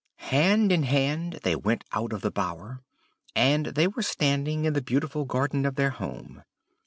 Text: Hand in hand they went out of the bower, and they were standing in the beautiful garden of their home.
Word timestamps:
Hand 0.31 0.71
in 0.71 0.81
hand 0.81 1.39
they 1.43 1.55
went 1.55 1.83
out 1.91 2.11
of 2.11 2.21
the 2.21 2.31
bower, 2.31 2.81
and 3.35 3.67
they 3.67 3.87
were 3.87 4.01
standing 4.01 4.65
in 4.65 4.73
the 4.73 4.81
beautiful 4.81 5.25
garden 5.25 5.63
of 5.63 5.75
their 5.75 5.91
home. 5.91 6.41